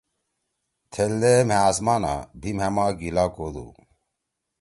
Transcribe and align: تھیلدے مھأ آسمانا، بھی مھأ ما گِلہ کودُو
تھیلدے 0.91 1.33
مھأ 1.47 1.57
آسمانا، 1.69 2.13
بھی 2.41 2.51
مھأ 2.57 2.67
ما 2.75 2.85
گِلہ 2.99 3.25
کودُو 3.35 3.67